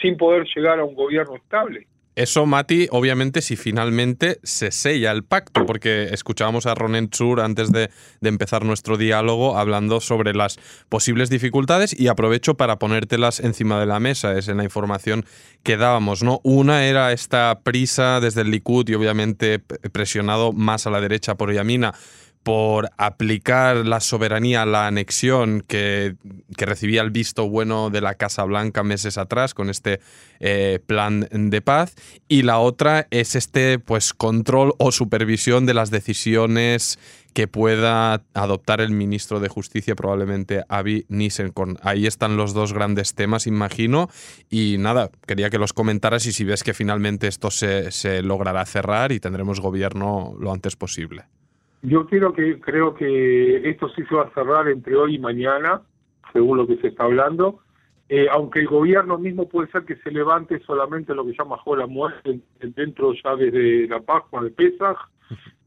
sin 0.01 0.17
poder 0.17 0.45
llegar 0.55 0.79
a 0.79 0.85
un 0.85 0.95
gobierno 0.95 1.35
estable. 1.35 1.87
Eso, 2.15 2.45
Mati, 2.45 2.87
obviamente, 2.91 3.41
si 3.41 3.55
finalmente 3.55 4.39
se 4.43 4.71
sella 4.71 5.11
el 5.11 5.23
pacto, 5.23 5.65
porque 5.65 6.09
escuchábamos 6.11 6.65
a 6.65 6.75
Ronen 6.75 7.09
Chur 7.09 7.39
antes 7.39 7.71
de, 7.71 7.89
empezar 8.21 8.65
nuestro 8.65 8.97
diálogo 8.97 9.57
hablando 9.57 10.01
sobre 10.01 10.33
las 10.33 10.59
posibles 10.89 11.29
dificultades 11.29 11.97
y 11.97 12.07
aprovecho 12.07 12.55
para 12.55 12.77
ponértelas 12.77 13.39
encima 13.39 13.79
de 13.79 13.85
la 13.85 13.99
mesa, 13.99 14.37
es 14.37 14.47
en 14.49 14.57
la 14.57 14.63
información 14.63 15.25
que 15.63 15.77
dábamos, 15.77 16.23
¿no? 16.23 16.41
Una 16.43 16.85
era 16.85 17.11
esta 17.13 17.61
prisa 17.63 18.19
desde 18.19 18.41
el 18.41 18.51
Likud 18.51 18.89
y 18.89 18.95
obviamente 18.95 19.59
presionado 19.59 20.51
más 20.51 20.87
a 20.87 20.89
la 20.89 21.01
derecha 21.01 21.35
por 21.35 21.53
Yamina 21.53 21.93
por 22.43 22.89
aplicar 22.97 23.85
la 23.85 23.99
soberanía 23.99 24.61
a 24.61 24.65
la 24.65 24.87
anexión 24.87 25.63
que, 25.67 26.15
recibía 26.57 27.01
el 27.01 27.11
visto 27.11 27.49
bueno 27.49 27.89
de 27.89 28.01
la 28.01 28.15
Casa 28.15 28.43
Blanca 28.43 28.83
meses 28.83 29.17
atrás 29.17 29.53
con 29.53 29.69
este 29.69 29.99
eh, 30.39 30.79
plan 30.85 31.27
de 31.31 31.61
paz 31.61 31.95
y 32.27 32.43
la 32.43 32.59
otra 32.59 33.07
es 33.11 33.35
este 33.35 33.79
pues 33.79 34.13
control 34.13 34.73
o 34.77 34.91
supervisión 34.91 35.65
de 35.65 35.73
las 35.73 35.89
decisiones 35.89 36.99
que 37.33 37.47
pueda 37.47 38.23
adoptar 38.33 38.81
el 38.81 38.91
ministro 38.91 39.39
de 39.39 39.47
Justicia, 39.47 39.95
probablemente 39.95 40.63
Avi 40.67 41.05
Nisenkon. 41.09 41.77
Ahí 41.81 42.07
están 42.07 42.37
los 42.37 42.53
dos 42.53 42.73
grandes 42.73 43.13
temas, 43.13 43.45
imagino. 43.45 44.09
Y 44.49 44.77
nada, 44.79 45.11
quería 45.27 45.49
que 45.49 45.59
los 45.59 45.71
comentaras 45.71 46.25
y 46.25 46.33
si 46.33 46.43
ves 46.43 46.63
que 46.63 46.73
finalmente 46.73 47.27
esto 47.27 47.51
se 47.51 48.23
logrará 48.23 48.65
cerrar 48.65 49.11
y 49.11 49.19
tendremos 49.19 49.61
gobierno 49.61 50.35
lo 50.39 50.51
antes 50.51 50.75
posible. 50.75 51.25
Yo 51.81 52.05
quiero 52.07 52.33
que 52.33 52.59
creo 52.59 52.93
que 52.93 53.69
esto 53.69 53.89
sí 53.89 54.03
se 54.09 54.15
va 54.15 54.23
a 54.23 54.33
cerrar 54.33 54.67
entre 54.67 54.95
hoy 54.95 55.15
y 55.15 55.19
mañana, 55.19 55.81
según 56.33 56.57
lo 56.57 56.67
que 56.67 56.77
se 56.77 56.87
está 56.87 57.05
hablando. 57.05 57.59
Eh, 58.09 58.27
aunque 58.31 58.59
el 58.59 58.67
gobierno 58.67 59.19
mismo 59.19 59.47
puede 59.47 59.69
ser 59.71 59.85
que 59.85 59.95
se 59.97 60.09
levante 60.09 60.59
solamente 60.61 61.13
lo 61.13 61.25
que 61.25 61.35
llama 61.37 61.57
la 61.77 61.85
muerte 61.85 62.39
dentro 62.59 63.13
ya 63.13 63.35
desde 63.35 63.87
la 63.87 63.99
Pascua 63.99 64.43
de 64.43 64.49
Pesach, 64.49 64.97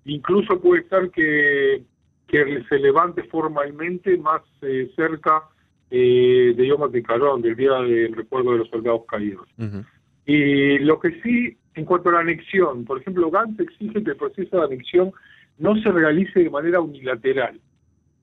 incluso 0.07 0.61
puede 0.61 0.83
ser 0.89 1.11
que, 1.11 1.85
que 2.27 2.65
se 2.69 2.79
levante 2.81 3.23
formalmente 3.25 4.19
más 4.19 4.43
eh, 4.61 4.91
cerca 4.97 5.45
eh, 5.89 6.53
de 6.57 6.67
Yom 6.67 6.91
Carón, 7.03 7.43
del 7.43 7.55
Día 7.55 7.75
del 7.75 8.13
Recuerdo 8.13 8.53
de 8.53 8.59
los 8.59 8.69
Soldados 8.71 9.03
Caídos. 9.07 9.47
Y 10.27 10.79
lo 10.81 10.99
que 10.99 11.21
sí, 11.23 11.57
en 11.75 11.85
cuanto 11.85 12.09
a 12.09 12.13
la 12.15 12.21
anexión, 12.21 12.85
por 12.85 13.01
ejemplo, 13.01 13.31
Gantz 13.31 13.61
exige 13.61 14.03
que 14.03 14.11
el 14.11 14.17
proceso 14.17 14.57
de 14.57 14.65
anexión 14.65 15.13
no 15.59 15.77
se 15.81 15.91
realice 15.91 16.41
de 16.41 16.51
manera 16.51 16.81
unilateral, 16.81 17.61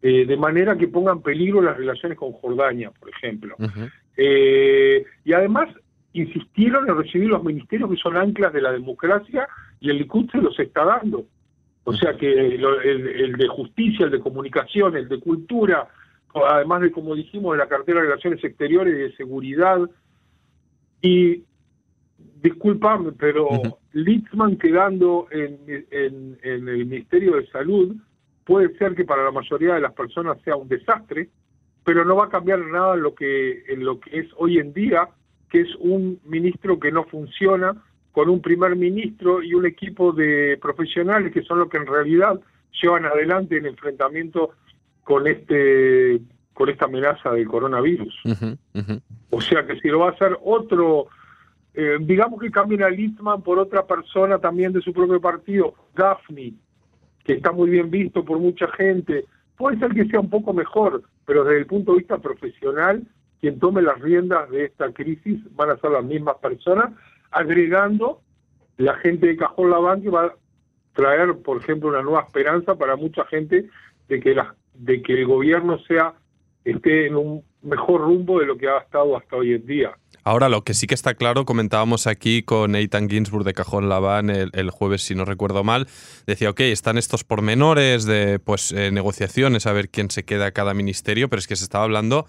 eh, 0.01 0.25
de 0.25 0.37
manera 0.37 0.77
que 0.77 0.87
ponga 0.87 1.11
en 1.11 1.21
peligro 1.21 1.61
las 1.61 1.77
relaciones 1.77 2.17
con 2.17 2.31
Jordania, 2.33 2.91
por 2.91 3.09
ejemplo. 3.09 3.55
Eh, 4.17 5.05
y 5.25 5.33
además 5.33 5.69
insistieron 6.13 6.89
en 6.89 6.97
recibir 6.97 7.29
los 7.29 7.43
ministerios 7.43 7.89
que 7.89 7.97
son 7.97 8.17
anclas 8.17 8.53
de 8.53 8.61
la 8.61 8.71
democracia 8.71 9.47
y 9.79 9.89
el 9.89 9.97
Likud 9.97 10.29
se 10.31 10.39
los 10.39 10.57
está 10.59 10.85
dando. 10.85 11.25
O 11.83 11.93
sea 11.93 12.15
que 12.15 12.55
el, 12.55 13.33
de 13.37 13.47
justicia, 13.47 14.05
el 14.05 14.11
de 14.11 14.19
comunicación, 14.19 14.95
el 14.95 15.07
de 15.07 15.19
cultura, 15.19 15.87
además 16.33 16.81
de, 16.81 16.91
como 16.91 17.15
dijimos, 17.15 17.53
de 17.53 17.59
la 17.59 17.67
cartera 17.67 17.99
de 17.99 18.07
Relaciones 18.07 18.43
Exteriores 18.43 18.93
y 18.93 18.97
de 18.97 19.15
seguridad. 19.15 19.79
Y 21.01 21.43
disculpame, 22.41 23.13
pero 23.13 23.78
Litzman 23.93 24.57
quedando 24.57 25.27
en, 25.31 25.57
en, 25.91 26.37
el 26.43 26.61
Ministerio 26.61 27.35
de 27.37 27.47
Salud 27.47 27.95
puede 28.45 28.75
ser 28.77 28.95
que 28.95 29.05
para 29.05 29.23
la 29.23 29.31
mayoría 29.31 29.75
de 29.75 29.81
las 29.81 29.93
personas 29.93 30.37
sea 30.43 30.55
un 30.55 30.67
desastre, 30.67 31.29
pero 31.83 32.05
no 32.05 32.15
va 32.15 32.25
a 32.25 32.29
cambiar 32.29 32.59
nada 32.59 32.95
en 32.95 33.01
lo 33.01 33.15
que 33.15 33.63
en 33.67 33.83
lo 33.83 33.99
que 33.99 34.19
es 34.19 34.27
hoy 34.37 34.59
en 34.59 34.73
día, 34.73 35.09
que 35.49 35.61
es 35.61 35.75
un 35.79 36.19
ministro 36.25 36.79
que 36.79 36.91
no 36.91 37.03
funciona 37.05 37.75
con 38.11 38.29
un 38.29 38.41
primer 38.41 38.75
ministro 38.75 39.41
y 39.41 39.53
un 39.53 39.65
equipo 39.65 40.11
de 40.11 40.57
profesionales 40.61 41.31
que 41.31 41.43
son 41.43 41.59
los 41.59 41.69
que 41.69 41.77
en 41.77 41.87
realidad 41.87 42.39
llevan 42.81 43.05
adelante 43.05 43.57
el 43.57 43.65
enfrentamiento 43.65 44.51
con 45.03 45.27
este 45.27 46.19
con 46.53 46.69
esta 46.69 46.85
amenaza 46.85 47.31
del 47.31 47.47
coronavirus. 47.47 48.13
O 49.29 49.41
sea 49.41 49.65
que 49.65 49.79
si 49.79 49.87
lo 49.87 49.99
va 49.99 50.09
a 50.09 50.11
hacer 50.11 50.37
otro 50.43 51.07
eh, 51.73 51.97
digamos 52.01 52.41
que 52.41 52.51
cambien 52.51 52.83
a 52.83 52.89
Litzman 52.89 53.41
por 53.41 53.59
otra 53.59 53.85
persona 53.85 54.39
también 54.39 54.73
de 54.73 54.81
su 54.81 54.91
propio 54.91 55.21
partido, 55.21 55.73
Gaffney, 55.95 56.55
que 57.23 57.33
está 57.33 57.51
muy 57.51 57.69
bien 57.69 57.89
visto 57.89 58.25
por 58.25 58.39
mucha 58.39 58.67
gente. 58.71 59.25
Puede 59.57 59.77
ser 59.79 59.93
que 59.93 60.05
sea 60.05 60.19
un 60.19 60.29
poco 60.29 60.53
mejor, 60.53 61.03
pero 61.25 61.43
desde 61.43 61.59
el 61.59 61.65
punto 61.67 61.91
de 61.91 61.99
vista 61.99 62.17
profesional, 62.17 63.03
quien 63.39 63.59
tome 63.59 63.81
las 63.81 63.99
riendas 63.99 64.49
de 64.49 64.65
esta 64.65 64.91
crisis 64.91 65.39
van 65.55 65.69
a 65.69 65.77
ser 65.77 65.91
las 65.91 66.03
mismas 66.03 66.37
personas, 66.37 66.93
agregando 67.31 68.21
la 68.77 68.95
gente 68.95 69.27
de 69.27 69.37
Cajón 69.37 69.69
Laván 69.69 70.01
que 70.01 70.09
va 70.09 70.25
a 70.25 70.35
traer, 70.93 71.37
por 71.37 71.57
ejemplo, 71.57 71.89
una 71.89 72.01
nueva 72.01 72.21
esperanza 72.21 72.75
para 72.75 72.95
mucha 72.95 73.25
gente 73.25 73.69
de 74.07 74.19
que, 74.19 74.35
de 74.73 75.01
que 75.01 75.13
el 75.13 75.25
gobierno 75.25 75.77
sea 75.79 76.13
esté 76.63 77.07
en 77.07 77.15
un 77.15 77.43
mejor 77.61 78.01
rumbo 78.01 78.39
de 78.39 78.45
lo 78.45 78.57
que 78.57 78.67
ha 78.67 78.79
estado 78.79 79.15
hasta 79.17 79.35
hoy 79.35 79.53
en 79.53 79.65
día. 79.65 79.97
Ahora, 80.29 80.47
lo 80.47 80.63
que 80.63 80.75
sí 80.75 80.85
que 80.85 80.93
está 80.93 81.15
claro, 81.15 81.43
comentábamos 81.43 82.05
aquí 82.05 82.43
con 82.43 82.75
Eitan 82.75 83.09
Ginsburg 83.09 83.43
de 83.43 83.55
Cajón 83.55 83.89
Laván 83.89 84.29
el, 84.29 84.69
jueves, 84.69 85.01
si 85.01 85.15
no 85.15 85.25
recuerdo 85.25 85.63
mal, 85.63 85.87
decía, 86.27 86.51
ok, 86.51 86.59
están 86.59 86.99
estos 86.99 87.23
pormenores 87.23 88.05
de 88.05 88.37
pues 88.37 88.71
eh, 88.71 88.91
negociaciones, 88.91 89.65
a 89.65 89.73
ver 89.73 89.89
quién 89.89 90.11
se 90.11 90.25
queda 90.25 90.51
cada 90.51 90.75
ministerio, 90.75 91.29
pero 91.29 91.39
es 91.39 91.47
que 91.47 91.55
se 91.55 91.63
estaba 91.63 91.83
hablando 91.83 92.27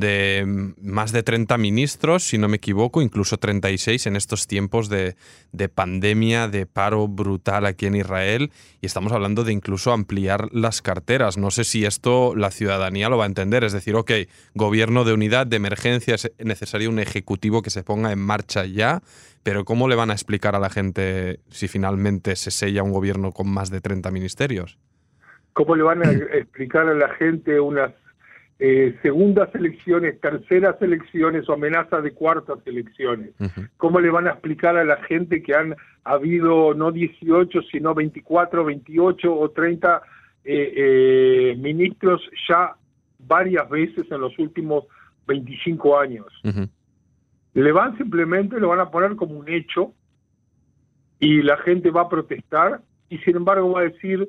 de 0.00 0.72
más 0.80 1.12
de 1.12 1.22
30 1.22 1.58
ministros, 1.58 2.24
si 2.24 2.38
no 2.38 2.48
me 2.48 2.56
equivoco, 2.56 3.02
incluso 3.02 3.36
36 3.36 4.06
en 4.06 4.16
estos 4.16 4.46
tiempos 4.46 4.88
de, 4.88 5.14
pandemia, 5.68 6.48
de 6.48 6.64
paro 6.64 7.08
brutal 7.08 7.66
aquí 7.66 7.86
en 7.86 7.96
Israel, 7.96 8.50
y 8.80 8.86
estamos 8.86 9.12
hablando 9.12 9.44
de 9.44 9.52
incluso 9.52 9.92
ampliar 9.92 10.48
las 10.52 10.80
carteras. 10.80 11.36
No 11.36 11.50
sé 11.50 11.64
si 11.64 11.84
esto 11.84 12.34
la 12.34 12.50
ciudadanía 12.50 13.10
lo 13.10 13.18
va 13.18 13.24
a 13.24 13.26
entender, 13.26 13.64
es 13.64 13.72
decir, 13.72 13.94
ok, 13.94 14.12
gobierno 14.54 15.04
de 15.04 15.12
unidad, 15.12 15.46
de 15.46 15.56
emergencia, 15.56 16.14
es 16.14 16.32
necesario 16.38 16.88
un 16.88 16.98
ejecutivo 16.98 17.60
que 17.60 17.70
se 17.70 17.82
ponga 17.82 18.12
en 18.12 18.18
marcha 18.18 18.64
ya, 18.64 19.02
pero 19.42 19.66
¿cómo 19.66 19.88
le 19.88 19.96
van 19.96 20.10
a 20.10 20.14
explicar 20.14 20.56
a 20.56 20.60
la 20.60 20.70
gente 20.70 21.40
si 21.50 21.68
finalmente 21.68 22.36
se 22.36 22.50
sella 22.50 22.82
un 22.82 22.92
gobierno 22.92 23.32
con 23.32 23.52
más 23.52 23.70
de 23.70 23.82
30 23.82 24.10
ministerios? 24.10 24.78
¿Cómo 25.52 25.76
le 25.76 25.82
van 25.82 26.06
a 26.06 26.10
explicar 26.10 26.88
a 26.88 26.94
la 26.94 27.10
gente 27.10 27.60
unas 27.60 27.92
eh, 28.58 28.96
segundas 29.02 29.52
elecciones, 29.54 30.20
terceras 30.20 30.80
elecciones 30.80 31.48
o 31.48 31.54
amenazas 31.54 32.02
de 32.04 32.12
cuartas 32.12 32.58
elecciones. 32.64 33.30
¿Cómo 33.76 33.98
le 33.98 34.10
van 34.10 34.28
a 34.28 34.32
explicar 34.32 34.76
a 34.76 34.84
la 34.84 34.98
gente 34.98 35.42
que 35.42 35.54
han 35.54 35.74
habido 36.04 36.72
no 36.74 36.92
18, 36.92 37.62
sino 37.72 37.94
24, 37.94 38.64
28 38.64 39.34
o 39.34 39.50
30 39.50 40.02
eh, 40.44 40.72
eh, 40.76 41.56
ministros 41.58 42.22
ya 42.48 42.76
varias 43.18 43.68
veces 43.68 44.10
en 44.10 44.20
los 44.20 44.38
últimos 44.38 44.84
25 45.26 45.98
años? 45.98 46.26
Le 47.54 47.72
van 47.72 47.98
simplemente, 47.98 48.60
lo 48.60 48.68
van 48.68 48.80
a 48.80 48.90
poner 48.90 49.16
como 49.16 49.34
un 49.34 49.48
hecho 49.48 49.92
y 51.18 51.42
la 51.42 51.56
gente 51.58 51.90
va 51.90 52.02
a 52.02 52.08
protestar 52.08 52.80
y 53.08 53.18
sin 53.18 53.36
embargo 53.36 53.72
va 53.72 53.80
a 53.80 53.84
decir, 53.84 54.28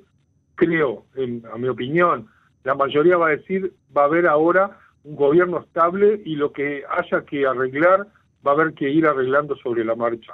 creo, 0.56 1.06
en, 1.16 1.44
a 1.54 1.58
mi 1.58 1.68
opinión, 1.68 2.28
la 2.64 2.76
mayoría 2.76 3.18
va 3.18 3.28
a 3.28 3.38
decir, 3.38 3.74
va 3.96 4.04
a 4.04 4.06
haber 4.06 4.28
ahora 4.28 4.80
un 5.04 5.16
gobierno 5.16 5.60
estable 5.60 6.22
y 6.24 6.36
lo 6.36 6.52
que 6.54 6.84
haya 6.90 7.26
que 7.26 7.46
arreglar 7.46 8.08
va 8.46 8.52
a 8.52 8.54
haber 8.54 8.74
que 8.74 8.90
ir 8.90 9.06
arreglando 9.06 9.56
sobre 9.58 9.84
la 9.84 9.96
marcha. 9.96 10.34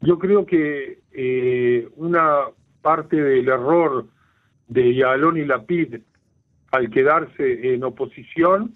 Yo 0.00 0.18
creo 0.18 0.46
que 0.46 1.00
eh, 1.12 1.88
una 1.96 2.44
parte 2.82 3.16
del 3.16 3.48
error 3.48 4.06
de 4.68 4.94
Yalón 4.94 5.36
y 5.36 5.44
Lapid 5.44 5.96
al 6.72 6.90
quedarse 6.90 7.74
en 7.74 7.84
oposición 7.84 8.74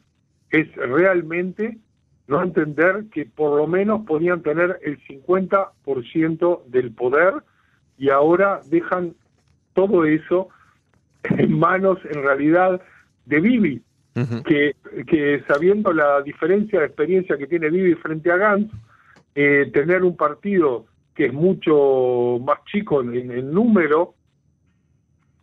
es 0.51 0.75
realmente 0.77 1.79
no 2.27 2.43
entender 2.43 3.07
que 3.13 3.27
por 3.27 3.57
lo 3.57 3.67
menos 3.67 4.07
podían 4.07 4.43
tener 4.43 4.79
el 4.83 4.99
50% 5.05 6.65
del 6.67 6.93
poder 6.93 7.35
y 7.99 8.11
ahora 8.11 8.61
dejan 8.67 9.15
todo 9.75 10.05
eso 10.05 10.49
en 11.25 11.59
manos 11.59 11.99
en 12.05 12.23
realidad 12.23 12.81
de 13.27 13.41
Bibi, 13.41 13.83
que, 14.47 14.75
que 15.07 15.43
sabiendo 15.49 15.93
la 15.93 16.21
diferencia 16.23 16.81
de 16.81 16.87
experiencia 16.87 17.39
que 17.39 17.47
tiene 17.47 17.71
Bibi 17.71 17.95
frente 17.95 18.31
a 18.31 18.37
Gantz, 18.37 18.73
eh, 19.35 19.71
tener 19.73 20.03
un 20.03 20.17
partido 20.17 20.87
que 21.15 21.27
es 21.27 21.33
mucho 21.33 22.39
más 22.45 22.59
chico 22.71 23.01
en, 23.03 23.53
número, 23.53 24.15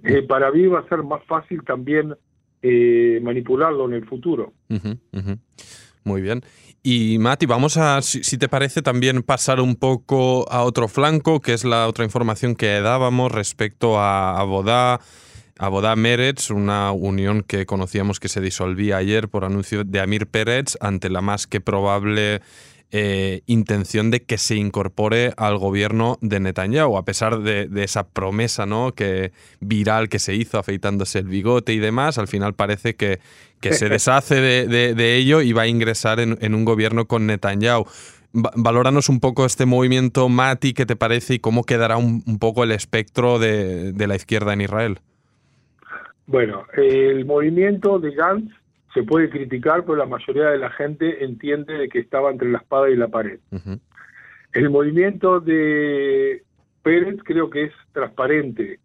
eh, 0.03 0.22
para 0.24 0.51
Bibi 0.51 0.67
va 0.67 0.79
a 0.79 0.89
ser 0.89 1.03
más 1.03 1.24
fácil 1.25 1.63
también 1.63 2.15
eh, 2.62 3.19
manipularlo 3.24 3.86
en 3.86 3.93
el 3.93 4.05
futuro. 4.05 4.53
Muy 6.03 6.22
bien. 6.22 6.41
Y 6.84 7.17
Mati, 7.19 7.46
vamos 7.46 7.75
a, 7.77 8.01
si, 8.01 8.38
te 8.38 8.48
parece, 8.48 8.81
también 8.81 9.22
pasar 9.22 9.60
un 9.60 9.75
poco 9.75 10.50
a 10.50 10.63
otro 10.63 10.88
flanco, 10.88 11.41
que 11.41 11.53
es 11.53 11.65
la 11.65 11.88
otra 11.88 12.05
información 12.05 12.55
que 12.55 12.79
dábamos 12.79 13.31
respecto 13.31 14.00
a, 14.00 14.39
a 14.39 14.43
Bodá, 14.43 15.01
Abodá 15.59 15.95
Meretz, 15.95 16.51
una 16.51 16.91
unión 16.91 17.41
que 17.41 17.65
conocíamos 17.65 18.19
que 18.19 18.29
se 18.29 18.41
disolvía 18.41 18.97
ayer 18.97 19.29
por 19.29 19.45
anuncio 19.45 19.83
de 19.83 19.99
Amir 19.99 20.27
Pérez 20.27 20.77
ante 20.81 21.09
la 21.09 21.21
más 21.21 21.47
que 21.47 21.61
probable 21.61 22.41
eh, 22.89 23.41
intención 23.47 24.11
de 24.11 24.23
que 24.23 24.37
se 24.37 24.55
incorpore 24.55 25.33
al 25.35 25.57
gobierno 25.57 26.17
de 26.21 26.39
Netanyahu, 26.39 26.95
a 26.95 27.03
pesar 27.03 27.41
de, 27.41 27.67
esa 27.83 28.07
promesa 28.07 28.65
¿no? 28.65 28.93
que, 28.93 29.33
viral 29.59 30.07
que 30.07 30.19
se 30.19 30.35
hizo 30.35 30.57
afeitándose 30.57 31.19
el 31.19 31.27
bigote 31.27 31.73
y 31.73 31.79
demás, 31.79 32.17
al 32.17 32.29
final 32.29 32.53
parece 32.53 32.95
que, 32.95 33.19
que 33.59 33.73
se 33.73 33.89
deshace 33.89 34.39
de, 34.39 35.15
ello 35.17 35.41
y 35.41 35.51
va 35.51 35.63
a 35.63 35.67
ingresar 35.67 36.21
en, 36.21 36.55
un 36.55 36.63
gobierno 36.63 37.07
con 37.07 37.25
Netanyahu. 37.27 37.85
Valóranos 38.31 39.09
un 39.09 39.19
poco 39.19 39.45
este 39.45 39.65
movimiento, 39.65 40.29
Mati, 40.29 40.73
¿qué 40.73 40.85
te 40.85 40.95
parece 40.95 41.33
y 41.33 41.39
cómo 41.39 41.63
quedará 41.63 41.97
un, 41.97 42.21
poco 42.39 42.63
el 42.63 42.71
espectro 42.71 43.37
de, 43.37 43.93
la 43.97 44.15
izquierda 44.15 44.53
en 44.53 44.61
Israel? 44.61 44.99
Bueno, 46.27 46.65
el 46.74 47.25
movimiento 47.25 48.00
de 48.00 48.12
Gantz 48.12 48.53
se 48.93 49.03
puede 49.03 49.29
criticar, 49.29 49.84
pero 49.84 49.96
la 49.96 50.05
mayoría 50.05 50.50
de 50.50 50.57
la 50.57 50.69
gente 50.72 51.24
entiende 51.24 51.74
de 51.74 51.89
que 51.89 52.00
estaba 52.00 52.31
entre 52.31 52.51
la 52.51 52.60
espada 52.60 52.89
y 52.89 52.96
la 52.96 53.07
pared. 53.07 53.39
El 54.51 54.69
movimiento 54.69 55.39
de 55.39 56.43
Pérez 56.84 57.17
creo 57.24 57.50
que 57.50 57.65
es 57.65 57.74
transparente. 57.93 58.79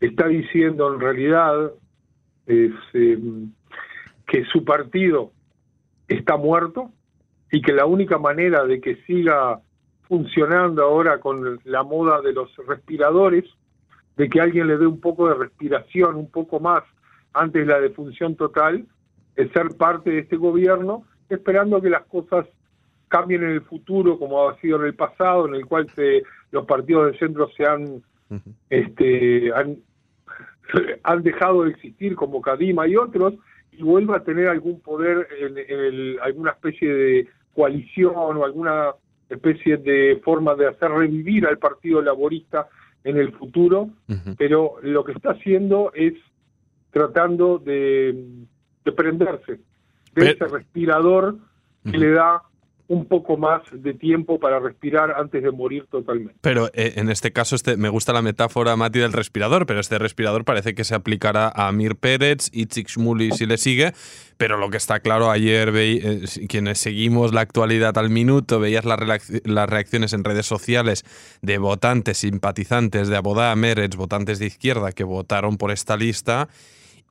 Está 0.00 0.28
diciendo 0.28 0.92
en 0.92 1.00
realidad 1.00 1.72
es, 2.46 2.72
em, 2.92 3.52
que 4.26 4.44
su 4.46 4.64
partido 4.64 5.32
está 6.08 6.36
muerto 6.36 6.90
y 7.50 7.62
que 7.62 7.72
la 7.72 7.86
única 7.86 8.18
manera 8.18 8.64
de 8.64 8.80
que 8.80 8.96
siga 9.06 9.60
funcionando 10.02 10.82
ahora 10.82 11.20
con 11.20 11.60
la 11.64 11.82
moda 11.82 12.20
de 12.20 12.32
los 12.32 12.54
respiradores, 12.66 13.44
de 14.16 14.28
que 14.28 14.40
alguien 14.40 14.66
le 14.66 14.78
dé 14.78 14.86
un 14.86 15.00
poco 15.00 15.28
de 15.28 15.34
respiración, 15.34 16.16
un 16.16 16.30
poco 16.30 16.60
más 16.60 16.82
antes 17.32 17.66
de 17.66 17.72
la 17.72 17.80
defunción 17.80 18.36
total, 18.36 18.86
es 19.36 19.50
ser 19.52 19.68
parte 19.76 20.10
de 20.10 20.18
este 20.20 20.36
gobierno, 20.36 21.04
esperando 21.28 21.80
que 21.80 21.90
las 21.90 22.04
cosas 22.04 22.46
cambien 23.08 23.42
en 23.42 23.50
el 23.50 23.62
futuro 23.62 24.18
como 24.18 24.48
ha 24.48 24.58
sido 24.60 24.80
en 24.80 24.86
el 24.86 24.94
pasado, 24.94 25.46
en 25.46 25.54
el 25.54 25.66
cual 25.66 25.88
se, 25.94 26.22
los 26.50 26.66
partidos 26.66 27.06
del 27.06 27.18
centro 27.18 27.48
se 27.56 27.64
han, 27.64 28.02
este, 28.70 29.52
han, 29.52 29.78
han 31.02 31.22
dejado 31.22 31.64
de 31.64 31.70
existir 31.70 32.14
como 32.14 32.40
Kadima 32.40 32.86
y 32.86 32.96
otros, 32.96 33.34
y 33.72 33.82
vuelva 33.82 34.18
a 34.18 34.24
tener 34.24 34.48
algún 34.48 34.80
poder 34.80 35.28
en, 35.40 36.20
alguna 36.20 36.50
especie 36.52 36.92
de 36.92 37.28
coalición 37.54 38.14
o 38.14 38.44
alguna 38.44 38.92
especie 39.28 39.78
de 39.78 40.20
forma 40.22 40.54
de 40.54 40.68
hacer 40.68 40.90
revivir 40.90 41.46
al 41.46 41.58
Partido 41.58 42.02
Laborista 42.02 42.68
en 43.04 43.16
el 43.18 43.32
futuro, 43.32 43.90
pero 44.38 44.76
lo 44.82 45.04
que 45.04 45.12
está 45.12 45.32
haciendo 45.32 45.92
es 45.94 46.14
tratando 46.90 47.58
de, 47.58 48.44
de 48.84 48.92
prenderse 48.92 49.60
de 50.14 50.30
ese 50.30 50.46
respirador 50.46 51.38
que 51.90 51.98
le 51.98 52.10
da 52.10 52.42
un 52.92 53.06
poco 53.06 53.38
más 53.38 53.62
de 53.72 53.94
tiempo 53.94 54.38
para 54.38 54.60
respirar 54.60 55.14
antes 55.16 55.42
de 55.42 55.50
morir 55.50 55.86
totalmente. 55.90 56.34
Pero 56.42 56.66
eh, 56.74 56.92
en 56.96 57.08
este 57.08 57.32
caso 57.32 57.56
este, 57.56 57.78
me 57.78 57.88
gusta 57.88 58.12
la 58.12 58.20
metáfora, 58.20 58.76
Mati, 58.76 58.98
del 58.98 59.14
respirador, 59.14 59.64
pero 59.64 59.80
este 59.80 59.98
respirador 59.98 60.44
parece 60.44 60.74
que 60.74 60.84
se 60.84 60.94
aplicará 60.94 61.48
a 61.48 61.68
Amir 61.68 61.96
Pérez 61.96 62.50
y 62.52 62.66
Shmuli 62.66 63.30
si 63.30 63.46
le 63.46 63.56
sigue, 63.56 63.94
pero 64.36 64.58
lo 64.58 64.68
que 64.68 64.76
está 64.76 65.00
claro, 65.00 65.30
ayer 65.30 65.72
eh, 65.74 66.20
quienes 66.50 66.80
seguimos 66.80 67.32
la 67.32 67.40
actualidad 67.40 67.96
al 67.96 68.10
minuto, 68.10 68.60
veías 68.60 68.84
las, 68.84 68.98
reacciones 69.70 70.12
en 70.12 70.22
redes 70.22 70.44
sociales 70.44 71.06
de 71.40 71.56
votantes, 71.56 72.18
simpatizantes 72.18 73.08
de 73.08 73.16
Abodá 73.16 73.56
Meretz, 73.56 73.96
votantes 73.96 74.38
de 74.38 74.44
izquierda 74.44 74.92
que 74.92 75.04
votaron 75.04 75.56
por 75.56 75.70
esta 75.70 75.96
lista 75.96 76.50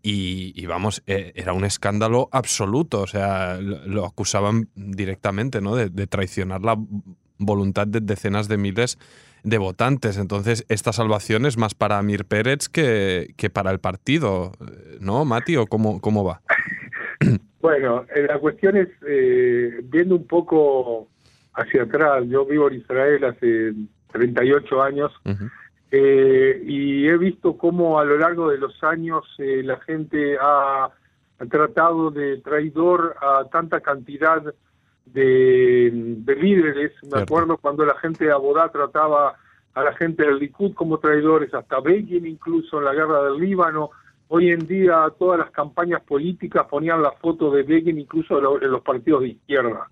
y, 0.03 0.65
vamos, 0.65 1.03
e, 1.07 1.33
era 1.35 1.53
un 1.53 1.63
escándalo 1.63 2.29
absoluto. 2.31 3.01
O 3.01 3.07
sea, 3.07 3.59
lo, 3.59 4.05
acusaban 4.05 4.69
directamente 4.75 5.61
¿no? 5.61 5.75
de, 5.75 6.07
traicionar 6.07 6.61
la 6.61 6.77
voluntad 7.37 7.87
de 7.87 7.99
decenas 8.01 8.47
de 8.47 8.57
miles 8.57 8.97
de 9.43 9.57
votantes. 9.57 10.17
Entonces, 10.17 10.65
esta 10.69 10.93
salvación 10.93 11.45
es 11.45 11.57
más 11.57 11.73
para 11.73 11.97
Amir 11.97 12.25
Pérez 12.25 12.69
que, 12.69 13.33
que 13.37 13.49
para 13.49 13.71
el 13.71 13.79
partido, 13.79 14.51
¿no, 14.99 15.25
Mati? 15.25 15.57
¿O 15.57 15.67
cómo, 15.67 15.99
cómo 16.01 16.23
va? 16.23 16.41
Bueno, 17.61 18.05
eh, 18.15 18.25
la 18.27 18.39
cuestión 18.39 18.75
es, 18.75 18.89
eh, 19.07 19.81
viendo 19.83 20.15
un 20.15 20.25
poco 20.25 21.09
hacia 21.53 21.83
atrás, 21.83 22.23
yo 22.27 22.43
vivo 22.43 22.67
en 22.69 22.77
Israel 22.79 23.23
hace 23.25 23.73
38 24.13 24.81
años. 24.81 25.11
Eh, 25.93 26.63
y 26.65 27.05
he 27.05 27.17
visto 27.17 27.57
cómo 27.57 27.99
a 27.99 28.05
lo 28.05 28.17
largo 28.17 28.49
de 28.49 28.57
los 28.57 28.81
años 28.81 29.25
eh, 29.37 29.61
la 29.61 29.77
gente 29.81 30.37
ha, 30.39 30.89
tratado 31.49 32.11
de 32.11 32.37
traidor 32.37 33.15
a 33.19 33.45
tanta 33.51 33.81
cantidad 33.81 34.43
de, 35.05 36.21
líderes. 36.39 36.91
Me 37.11 37.21
acuerdo 37.21 37.57
cuando 37.57 37.83
la 37.83 37.95
gente 37.95 38.25
de 38.25 38.31
Abodá 38.31 38.69
trataba 38.69 39.35
a 39.73 39.83
la 39.83 39.91
gente 39.93 40.23
del 40.23 40.37
Likud 40.37 40.75
como 40.75 40.99
traidores, 40.99 41.51
hasta 41.55 41.79
Begin 41.79 42.27
incluso 42.27 42.77
en 42.77 42.85
la 42.85 42.93
guerra 42.93 43.23
del 43.23 43.39
Líbano. 43.39 43.89
Hoy 44.27 44.51
en 44.51 44.67
día 44.67 45.11
todas 45.17 45.39
las 45.39 45.49
campañas 45.49 46.03
políticas 46.03 46.67
ponían 46.67 47.01
la 47.01 47.11
foto 47.13 47.49
de 47.49 47.63
Begin 47.63 47.97
incluso 47.97 48.37
en 48.61 48.71
los 48.71 48.81
partidos 48.81 49.21
de 49.21 49.29
izquierda, 49.29 49.89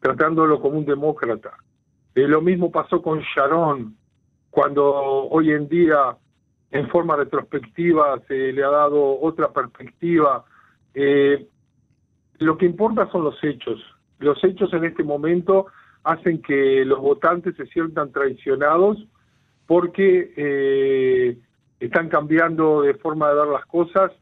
tratándolo 0.00 0.60
como 0.60 0.78
un 0.78 0.84
demócrata. 0.84 1.54
Eh, 2.14 2.28
lo 2.28 2.42
mismo 2.42 2.70
pasó 2.70 3.00
con 3.00 3.20
Sharon, 3.20 3.96
cuando 4.50 4.84
hoy 5.28 5.52
en 5.52 5.68
día 5.68 6.16
en 6.70 6.88
forma 6.88 7.16
retrospectiva 7.16 8.20
se 8.28 8.52
le 8.52 8.62
ha 8.62 8.70
dado 8.70 9.20
otra 9.20 9.52
perspectiva. 9.52 10.44
Eh, 10.94 11.46
lo 12.38 12.56
que 12.56 12.66
importa 12.66 13.10
son 13.10 13.24
los 13.24 13.42
hechos. 13.42 13.80
Los 14.18 14.42
hechos 14.44 14.72
en 14.72 14.84
este 14.84 15.02
momento 15.02 15.66
hacen 16.04 16.40
que 16.42 16.84
los 16.84 17.00
votantes 17.00 17.56
se 17.56 17.66
sientan 17.66 18.12
traicionados 18.12 18.98
porque 19.66 20.32
eh, 20.36 21.38
están 21.78 22.08
cambiando 22.08 22.82
de 22.82 22.94
forma 22.94 23.28
de 23.28 23.34
ver 23.34 23.48
las 23.48 23.66
cosas 23.66 24.12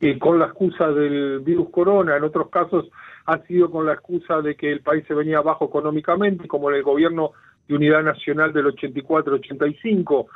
eh, 0.00 0.18
con 0.18 0.38
la 0.38 0.46
excusa 0.46 0.88
del 0.92 1.40
virus 1.40 1.70
corona. 1.70 2.16
En 2.16 2.24
otros 2.24 2.48
casos 2.50 2.88
ha 3.26 3.38
sido 3.46 3.70
con 3.70 3.86
la 3.86 3.94
excusa 3.94 4.40
de 4.40 4.54
que 4.56 4.70
el 4.70 4.80
país 4.80 5.04
se 5.06 5.14
venía 5.14 5.38
abajo 5.38 5.66
económicamente, 5.66 6.48
como 6.48 6.70
en 6.70 6.76
el 6.76 6.82
gobierno 6.82 7.32
de 7.68 7.74
unidad 7.74 8.02
nacional 8.02 8.52
del 8.52 8.66
84-85. 8.66 10.26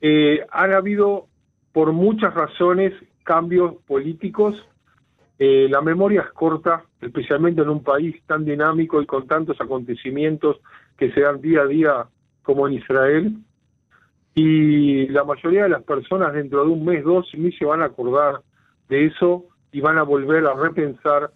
Eh, 0.00 0.44
han 0.50 0.72
habido, 0.72 1.28
por 1.72 1.92
muchas 1.92 2.34
razones, 2.34 2.92
cambios 3.22 3.76
políticos. 3.86 4.54
Eh, 5.38 5.68
la 5.70 5.80
memoria 5.80 6.22
es 6.22 6.32
corta, 6.32 6.84
especialmente 7.00 7.62
en 7.62 7.68
un 7.68 7.82
país 7.82 8.16
tan 8.26 8.44
dinámico 8.44 9.00
y 9.00 9.06
con 9.06 9.26
tantos 9.26 9.60
acontecimientos 9.60 10.58
que 10.96 11.12
se 11.12 11.20
dan 11.20 11.40
día 11.40 11.62
a 11.62 11.66
día 11.66 12.06
como 12.42 12.66
en 12.66 12.74
Israel. 12.74 13.36
Y 14.34 15.06
la 15.08 15.24
mayoría 15.24 15.64
de 15.64 15.68
las 15.68 15.82
personas 15.82 16.32
dentro 16.32 16.64
de 16.64 16.70
un 16.70 16.84
mes, 16.84 17.04
dos, 17.04 17.28
ni 17.34 17.52
se 17.52 17.64
van 17.64 17.82
a 17.82 17.86
acordar 17.86 18.40
de 18.88 19.06
eso 19.06 19.44
y 19.70 19.80
van 19.80 19.98
a 19.98 20.02
volver 20.02 20.46
a 20.46 20.54
repensar 20.54 21.30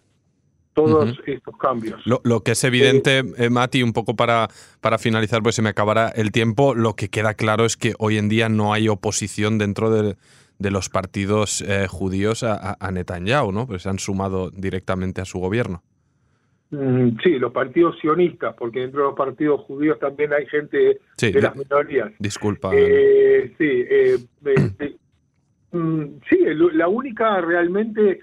todos 0.76 1.18
estos 1.24 1.56
cambios. 1.56 2.02
Lo, 2.04 2.40
que 2.40 2.52
es 2.52 2.62
evidente, 2.62 3.22
eh, 3.38 3.48
Mati, 3.48 3.82
un 3.82 3.94
poco 3.94 4.14
para, 4.14 4.48
para 4.82 4.98
finalizar, 4.98 5.42
pues 5.42 5.54
se 5.54 5.62
me 5.62 5.70
acabará 5.70 6.10
el 6.10 6.30
tiempo, 6.32 6.74
lo 6.74 6.92
que 6.92 7.08
queda 7.08 7.32
claro 7.32 7.64
es 7.64 7.78
que 7.78 7.94
hoy 7.98 8.18
en 8.18 8.28
día 8.28 8.50
no 8.50 8.74
hay 8.74 8.88
oposición 8.88 9.56
dentro 9.56 9.90
de, 9.90 10.16
los 10.58 10.90
partidos 10.90 11.62
eh, 11.62 11.86
judíos 11.88 12.42
a, 12.42 12.90
Netanyahu, 12.92 13.52
¿no? 13.52 13.66
Pues 13.66 13.82
se 13.82 13.88
han 13.88 13.98
sumado 13.98 14.50
directamente 14.50 15.22
a 15.22 15.24
su 15.24 15.38
gobierno. 15.38 15.82
Mm, 16.70 17.20
sí, 17.22 17.38
los 17.38 17.52
partidos 17.52 17.96
sionistas, 17.98 18.54
porque 18.58 18.80
dentro 18.80 19.00
de 19.00 19.06
los 19.08 19.16
partidos 19.16 19.62
judíos 19.62 19.98
también 19.98 20.34
hay 20.34 20.46
gente 20.46 21.00
de 21.18 21.40
las 21.40 21.56
minorías. 21.56 22.12
Disculpa. 22.18 22.70
Eh, 22.74 23.54
sí, 23.56 23.84
mm, 25.72 26.04
sí, 26.28 26.38
la 26.74 26.88
única 26.88 27.40
realmente 27.40 28.20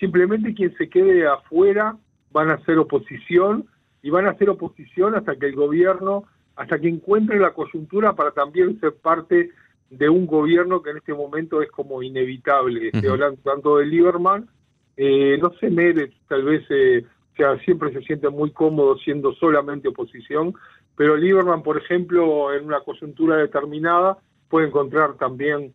simplemente 0.00 0.54
quien 0.54 0.74
se 0.76 0.88
quede 0.88 1.26
afuera 1.28 1.96
van 2.32 2.50
a 2.50 2.54
hacer 2.54 2.78
oposición 2.78 3.66
y 4.02 4.10
van 4.10 4.26
a 4.26 4.30
hacer 4.30 4.50
oposición 4.50 5.14
hasta 5.14 5.36
que 5.36 5.46
el 5.46 5.54
gobierno, 5.54 6.24
hasta 6.56 6.80
que 6.80 6.88
encuentre 6.88 7.38
la 7.38 7.52
coyuntura 7.52 8.14
para 8.14 8.32
también 8.32 8.80
ser 8.80 8.94
parte 8.94 9.50
de 9.90 10.08
un 10.08 10.26
gobierno 10.26 10.82
que 10.82 10.90
en 10.90 10.96
este 10.96 11.14
momento 11.14 11.62
es 11.62 11.70
como 11.70 12.02
inevitable. 12.02 12.90
Estoy 12.92 13.10
hablando 13.10 13.40
tanto 13.42 13.76
de 13.76 13.86
Lieberman, 13.86 14.48
eh, 14.96 15.38
no 15.40 15.52
sé, 15.60 15.70
Mérez 15.70 16.12
tal 16.28 16.44
vez 16.44 16.64
eh, 16.70 17.04
sea, 17.36 17.58
siempre 17.60 17.92
se 17.92 18.02
siente 18.02 18.28
muy 18.28 18.50
cómodo 18.50 18.96
siendo 18.98 19.32
solamente 19.34 19.88
oposición, 19.88 20.54
pero 20.96 21.16
Lieberman, 21.16 21.62
por 21.62 21.78
ejemplo, 21.78 22.54
en 22.54 22.64
una 22.64 22.80
coyuntura 22.80 23.36
determinada, 23.36 24.18
puede 24.48 24.66
encontrar 24.66 25.14
también 25.14 25.72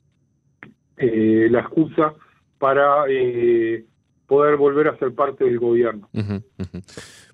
eh, 0.98 1.48
la 1.50 1.62
excusa 1.62 2.14
para 2.60 3.06
eh, 3.10 3.86
poder 4.28 4.58
volver 4.58 4.88
a 4.88 4.98
ser 4.98 5.14
parte 5.14 5.44
del 5.44 5.60
gobierno. 5.60 6.10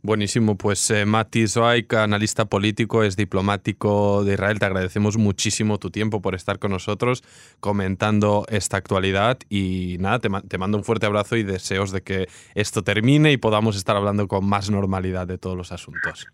Buenísimo, 0.02 0.58
pues 0.58 0.90
eh, 0.92 1.06
Mati 1.06 1.48
Zoaik, 1.48 1.94
analista 1.94 2.46
político, 2.46 3.04
es 3.04 3.16
diplomático 3.16 4.24
de 4.24 4.34
Israel. 4.34 4.60
Te 4.60 4.66
agradecemos 4.66 5.18
muchísimo 5.18 5.78
tu 5.78 5.92
tiempo 5.92 6.22
por 6.22 6.36
estar 6.36 6.60
con 6.60 6.72
nosotros 6.72 7.24
comentando 7.60 8.46
esta 8.50 8.78
actualidad 8.78 9.38
y 9.50 9.98
nada, 10.00 10.20
te, 10.20 10.30
te 10.48 10.58
mando 10.58 10.78
un 10.78 10.84
fuerte 10.84 11.06
abrazo 11.06 11.36
y 11.38 11.44
deseos 11.44 11.92
de 11.92 12.02
que 12.02 12.28
esto 12.56 12.84
termine 12.84 13.32
y 13.32 13.38
podamos 13.38 13.76
estar 13.78 13.96
hablando 13.96 14.28
con 14.28 14.46
más 14.48 14.70
normalidad 14.70 15.28
de 15.28 15.38
todos 15.38 15.56
los 15.56 15.72
asuntos. 15.72 16.28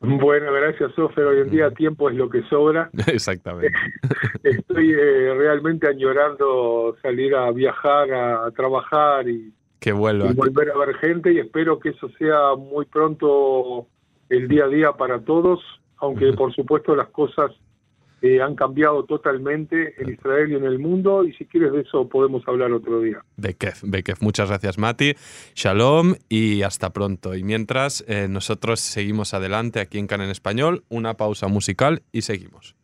Bueno, 0.00 0.52
gracias, 0.52 0.92
Sofer. 0.94 1.26
Hoy 1.26 1.40
en 1.40 1.50
día 1.50 1.70
tiempo 1.72 2.08
es 2.08 2.14
lo 2.14 2.30
que 2.30 2.42
sobra. 2.44 2.88
Exactamente. 3.08 3.76
Estoy 4.44 4.92
eh, 4.92 5.34
realmente 5.34 5.88
añorando 5.88 6.96
salir 7.02 7.34
a 7.34 7.50
viajar, 7.50 8.12
a, 8.12 8.50
trabajar 8.52 9.28
y, 9.28 9.52
que 9.78 9.92
vuelva. 9.92 10.30
y 10.30 10.34
volver 10.34 10.70
a 10.70 10.78
ver 10.78 10.96
gente 10.96 11.32
y 11.32 11.38
espero 11.38 11.78
que 11.78 11.90
eso 11.90 12.08
sea 12.18 12.54
muy 12.56 12.84
pronto 12.86 13.86
el 14.28 14.48
día 14.48 14.64
a 14.64 14.68
día 14.68 14.92
para 14.92 15.20
todos, 15.20 15.60
aunque 15.98 16.32
por 16.32 16.54
supuesto 16.54 16.94
las 16.94 17.08
cosas 17.08 17.52
eh, 18.20 18.42
han 18.42 18.56
cambiado 18.56 19.04
totalmente 19.04 19.94
en 20.02 20.12
Israel 20.12 20.50
y 20.50 20.56
en 20.56 20.64
el 20.64 20.80
mundo, 20.80 21.24
y 21.24 21.32
si 21.34 21.44
quieres 21.44 21.72
de 21.72 21.82
eso 21.82 22.08
podemos 22.08 22.42
hablar 22.48 22.72
otro 22.72 23.00
día. 23.00 23.22
Bekef, 23.36 23.84
Bekef. 23.84 24.20
Muchas 24.20 24.48
gracias, 24.48 24.76
Mati. 24.76 25.14
Shalom 25.54 26.14
y 26.28 26.62
hasta 26.62 26.92
pronto. 26.92 27.36
Y 27.36 27.44
mientras, 27.44 28.04
eh, 28.08 28.26
nosotros 28.28 28.80
seguimos 28.80 29.34
adelante 29.34 29.78
aquí 29.78 29.98
en 29.98 30.08
Can 30.08 30.20
en 30.20 30.30
Español, 30.30 30.82
una 30.88 31.14
pausa 31.14 31.46
musical 31.46 32.02
y 32.10 32.22
seguimos. 32.22 32.77